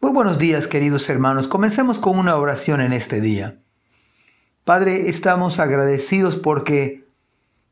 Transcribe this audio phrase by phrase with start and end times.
[0.00, 1.48] Muy buenos días queridos hermanos.
[1.48, 3.58] Comencemos con una oración en este día.
[4.62, 7.08] Padre, estamos agradecidos porque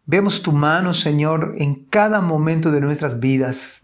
[0.06, 3.82] vemos tu mano, Señor, en cada momento de nuestras vidas.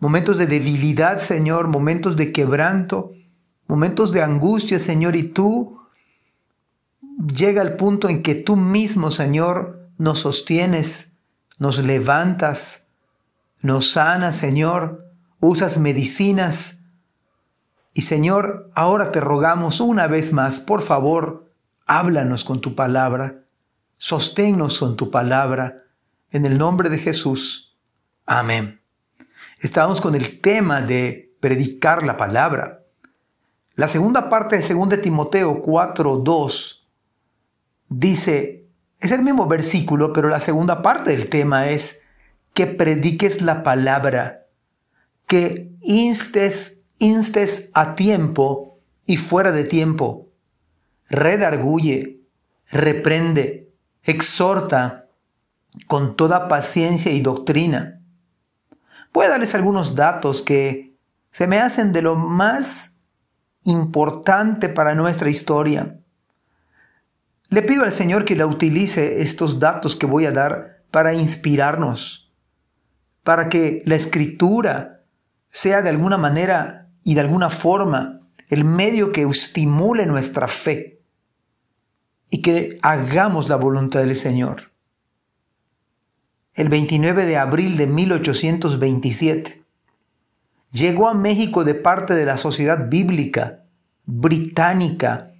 [0.00, 3.12] Momentos de debilidad, Señor, momentos de quebranto,
[3.68, 5.78] momentos de angustia, Señor, y tú
[7.32, 11.12] llega el punto en que tú mismo, Señor, nos sostienes,
[11.60, 12.82] nos levantas,
[13.62, 15.06] nos sanas, Señor,
[15.38, 16.80] usas medicinas.
[17.94, 21.52] Y Señor, ahora te rogamos una vez más, por favor,
[21.86, 23.44] háblanos con tu palabra,
[23.96, 25.84] sosténnos con tu palabra,
[26.32, 27.78] en el nombre de Jesús.
[28.26, 28.80] Amén.
[29.60, 32.82] Estamos con el tema de predicar la palabra.
[33.76, 36.86] La segunda parte de 2 Timoteo 4.2
[37.88, 38.66] dice,
[38.98, 42.00] es el mismo versículo, pero la segunda parte del tema es
[42.54, 44.46] que prediques la palabra,
[45.28, 50.28] que instes, instes a tiempo y fuera de tiempo,
[51.08, 52.20] redarguye,
[52.70, 55.06] reprende, exhorta
[55.86, 58.00] con toda paciencia y doctrina.
[59.12, 60.96] Voy a darles algunos datos que
[61.30, 62.92] se me hacen de lo más
[63.64, 65.98] importante para nuestra historia.
[67.48, 72.32] Le pido al Señor que la utilice estos datos que voy a dar para inspirarnos,
[73.22, 75.02] para que la escritura
[75.50, 81.00] sea de alguna manera y de alguna forma el medio que estimule nuestra fe
[82.30, 84.72] y que hagamos la voluntad del Señor.
[86.54, 89.62] El 29 de abril de 1827
[90.72, 93.64] llegó a México de parte de la Sociedad Bíblica
[94.06, 95.30] Británica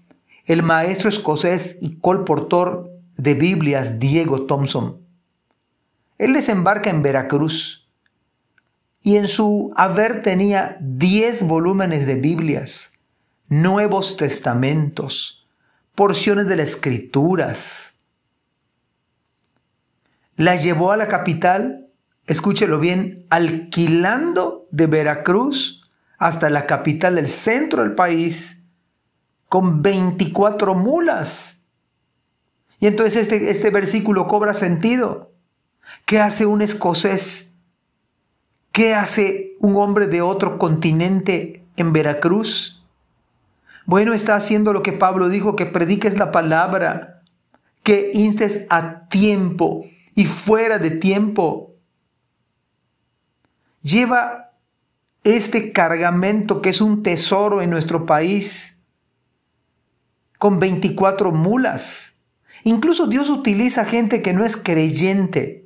[0.46, 5.00] el maestro escocés y colportor de Biblias Diego Thompson.
[6.18, 7.83] Él desembarca en Veracruz
[9.04, 12.94] y en su haber tenía 10 volúmenes de Biblias,
[13.48, 15.46] Nuevos Testamentos,
[15.94, 17.96] porciones de las Escrituras.
[20.36, 21.90] La llevó a la capital,
[22.26, 28.62] escúchelo bien, alquilando de Veracruz hasta la capital del centro del país,
[29.50, 31.58] con 24 mulas.
[32.80, 35.30] Y entonces este, este versículo cobra sentido.
[36.06, 37.53] ¿Qué hace un escocés?
[38.74, 42.84] ¿Qué hace un hombre de otro continente en Veracruz?
[43.86, 47.22] Bueno, está haciendo lo que Pablo dijo, que prediques la palabra,
[47.84, 49.86] que instes a tiempo
[50.16, 51.76] y fuera de tiempo.
[53.80, 54.50] Lleva
[55.22, 58.76] este cargamento que es un tesoro en nuestro país
[60.40, 62.16] con 24 mulas.
[62.64, 65.63] Incluso Dios utiliza gente que no es creyente,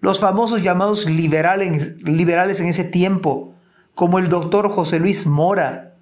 [0.00, 3.54] los famosos llamados liberales, liberales en ese tiempo,
[3.94, 5.96] como el doctor José Luis Mora.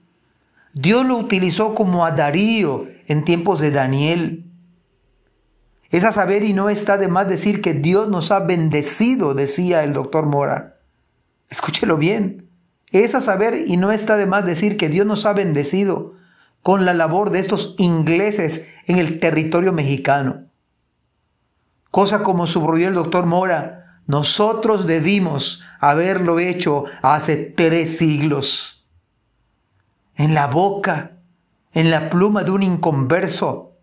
[0.74, 4.44] Dios lo utilizó como a Darío en tiempos de Daniel.
[5.90, 9.82] Es a saber y no está de más decir que Dios nos ha bendecido, decía
[9.82, 10.76] el doctor Mora.
[11.48, 12.50] Escúchelo bien.
[12.90, 16.14] Es a saber y no está de más decir que Dios nos ha bendecido
[16.62, 20.46] con la labor de estos ingleses en el territorio mexicano.
[21.90, 28.86] Cosa como subrayó el doctor Mora, nosotros debimos haberlo hecho hace tres siglos.
[30.14, 31.12] En la boca,
[31.72, 33.76] en la pluma de un inconverso,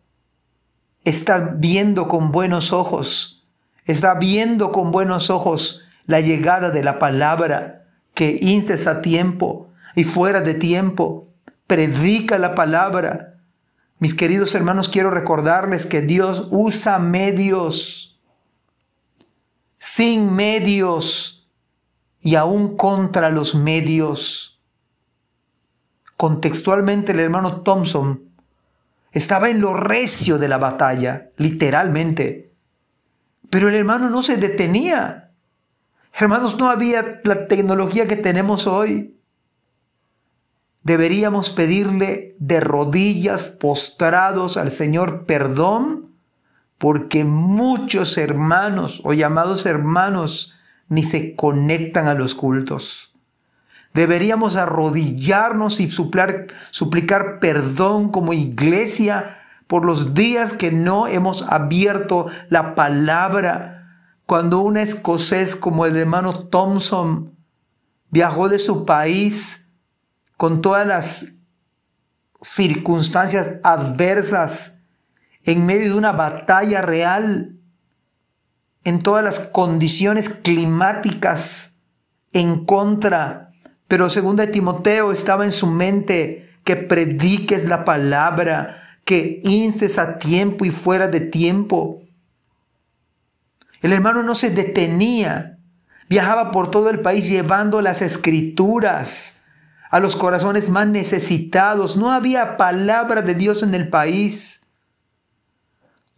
[1.03, 3.45] está viendo con buenos ojos,
[3.85, 10.03] está viendo con buenos ojos la llegada de la palabra que instes a tiempo y
[10.05, 11.27] fuera de tiempo
[11.67, 13.35] predica la palabra.
[13.99, 18.12] Mis queridos hermanos, quiero recordarles que Dios usa medios,
[19.83, 21.45] sin medios
[22.21, 24.61] y aún contra los medios.
[26.15, 28.21] Contextualmente el hermano Thompson
[29.11, 32.53] estaba en lo recio de la batalla, literalmente,
[33.49, 35.31] pero el hermano no se detenía.
[36.13, 39.13] Hermanos, no había la tecnología que tenemos hoy
[40.83, 46.12] deberíamos pedirle de rodillas postrados al Señor perdón,
[46.83, 50.53] porque muchos hermanos o llamados hermanos
[50.89, 53.15] ni se conectan a los cultos.
[53.93, 59.37] Deberíamos arrodillarnos y suplicar, perdón como iglesia
[59.67, 63.87] por los días que no hemos abierto la palabra.
[64.25, 67.33] Cuando un escocés como el hermano Thompson
[68.09, 69.69] viajó de su país
[70.35, 71.27] con todas las
[72.41, 74.72] circunstancias adversas,
[75.45, 77.57] en medio de una batalla real,
[78.83, 81.73] en todas las condiciones climáticas
[82.31, 83.51] en contra.
[83.87, 90.17] Pero según de Timoteo estaba en su mente que prediques la palabra, que instes a
[90.17, 92.01] tiempo y fuera de tiempo.
[93.81, 95.57] El hermano no se detenía,
[96.07, 99.35] viajaba por todo el país llevando las escrituras
[99.91, 101.97] a los corazones más necesitados.
[101.97, 104.61] No había palabra de Dios en el país.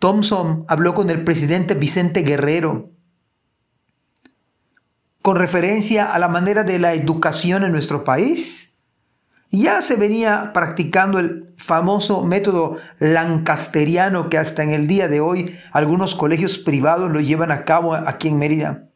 [0.06, 2.92] Thompson habló con el presidente Vicente Guerrero
[5.24, 8.76] con referencia a la manera de la educación en nuestro país.
[9.50, 15.58] Ya se venía practicando el famoso método lancasteriano que hasta en el día de hoy
[15.72, 18.90] algunos colegios privados lo llevan a cabo aquí en Mérida.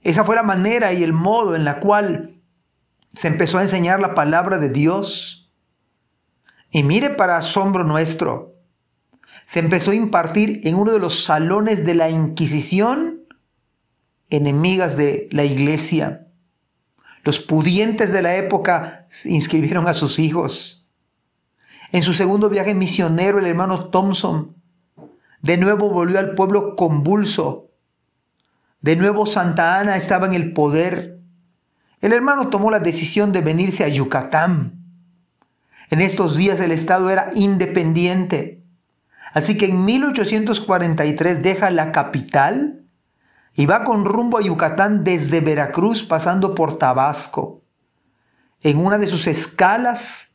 [0.00, 2.40] Esa fue la manera y el modo en la cual
[3.12, 5.52] se empezó a enseñar la palabra de Dios.
[6.70, 8.51] Y mire para asombro nuestro,
[9.52, 13.20] se empezó a impartir en uno de los salones de la Inquisición,
[14.30, 16.26] enemigas de la iglesia.
[17.22, 20.86] Los pudientes de la época inscribieron a sus hijos.
[21.90, 24.56] En su segundo viaje misionero, el hermano Thompson
[25.42, 27.68] de nuevo volvió al pueblo convulso.
[28.80, 31.18] De nuevo Santa Ana estaba en el poder.
[32.00, 34.82] El hermano tomó la decisión de venirse a Yucatán.
[35.90, 38.61] En estos días el Estado era independiente.
[39.32, 42.84] Así que en 1843 deja la capital
[43.54, 47.62] y va con rumbo a Yucatán desde Veracruz pasando por Tabasco.
[48.60, 50.28] En una de sus escalas,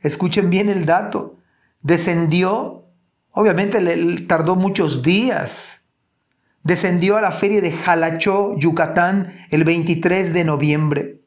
[0.00, 1.36] escuchen bien el dato,
[1.80, 2.86] descendió,
[3.30, 5.82] obviamente le tardó muchos días,
[6.62, 11.20] descendió a la feria de Jalachó, Yucatán, el 23 de noviembre.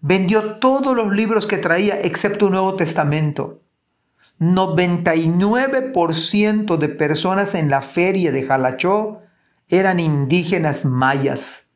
[0.00, 3.62] Vendió todos los libros que traía excepto un Nuevo Testamento.
[4.38, 9.20] 99% de personas en la feria de Jalachó
[9.68, 11.68] eran indígenas mayas.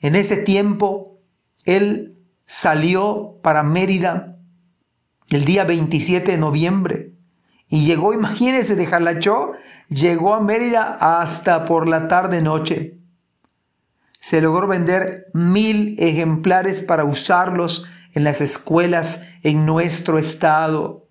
[0.00, 1.20] En ese tiempo,
[1.64, 4.38] él salió para Mérida
[5.28, 7.12] el día 27 de noviembre
[7.68, 9.52] y llegó, imagínense, de Jalachó,
[9.88, 12.98] llegó a Mérida hasta por la tarde-noche.
[14.18, 21.09] Se logró vender mil ejemplares para usarlos en las escuelas en nuestro estado.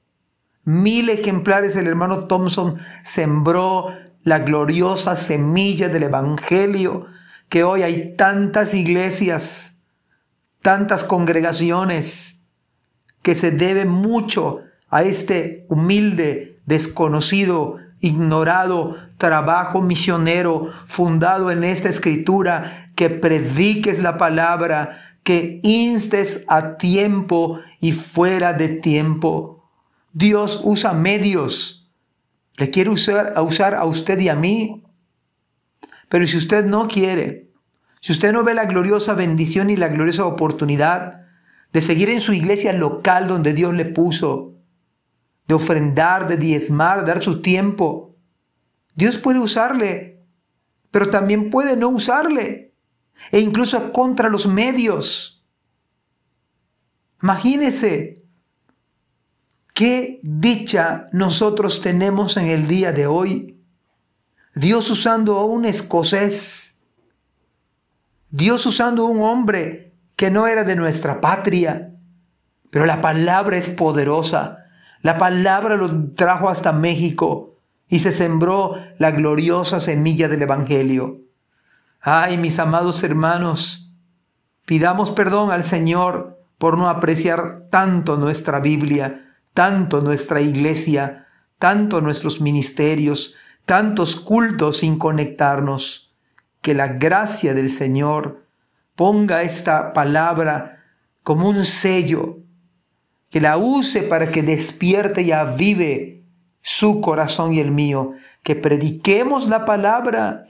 [0.69, 3.87] Mil ejemplares el hermano Thompson sembró
[4.21, 7.07] la gloriosa semilla del Evangelio,
[7.49, 9.73] que hoy hay tantas iglesias,
[10.61, 12.39] tantas congregaciones,
[13.23, 14.59] que se debe mucho
[14.91, 25.01] a este humilde, desconocido, ignorado trabajo misionero fundado en esta escritura, que prediques la palabra,
[25.23, 29.58] que instes a tiempo y fuera de tiempo.
[30.13, 31.91] Dios usa medios.
[32.55, 34.83] Le quiere usar a, usar a usted y a mí.
[36.09, 37.51] Pero si usted no quiere,
[38.01, 41.21] si usted no ve la gloriosa bendición y la gloriosa oportunidad
[41.71, 44.55] de seguir en su iglesia local donde Dios le puso,
[45.49, 48.15] de ofrendar, de diezmar, dar su tiempo.
[48.93, 50.23] Dios puede usarle,
[50.91, 52.75] pero también puede no usarle,
[53.31, 55.43] e incluso contra los medios.
[57.23, 58.18] Imagínese
[59.79, 63.57] qué dicha nosotros tenemos en el día de hoy.
[64.53, 66.75] Dios usando a un escocés,
[68.29, 71.93] Dios usando a un hombre que no era de nuestra patria,
[72.69, 74.59] pero la palabra es poderosa
[75.01, 77.55] la palabra lo trajo hasta México
[77.87, 81.21] y se sembró la gloriosa semilla del Evangelio.
[82.01, 83.93] Ay, mis amados hermanos,
[84.65, 89.28] pidamos perdón al Señor por no apreciar tanto nuestra Biblia,
[89.59, 93.35] tanto nuestra iglesia, tanto nuestros ministerios,
[93.65, 96.15] tantos cultos sin conectarnos.
[96.61, 98.45] Que la gracia del Señor
[98.95, 100.85] ponga esta palabra
[101.23, 102.37] como un sello
[103.29, 106.23] que la use para que despierte y avive
[106.61, 108.13] su corazón y el mío,
[108.43, 110.47] que prediquemos la palabra,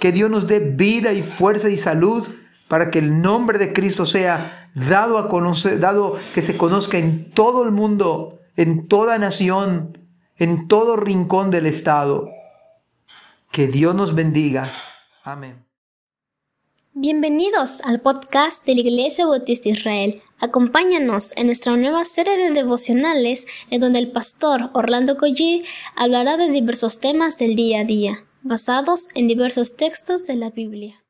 [0.00, 2.26] que Dios nos dé vida y fuerza y salud
[2.68, 7.30] para que el nombre de Cristo sea dado a conocer, dado que se conozca en
[7.32, 9.98] todo el mundo, en toda nación,
[10.36, 12.30] en todo rincón del estado.
[13.52, 14.72] Que Dios nos bendiga.
[15.22, 15.64] Amén.
[16.94, 20.22] Bienvenidos al podcast de la Iglesia Bautista Israel.
[20.40, 26.48] Acompáñanos en nuestra nueva serie de devocionales en donde el pastor Orlando Collie hablará de
[26.50, 31.05] diversos temas del día a día, basados en diversos textos de la Biblia.